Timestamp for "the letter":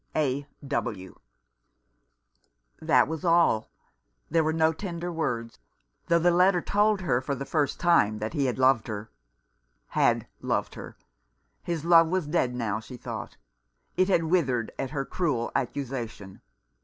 6.17-6.59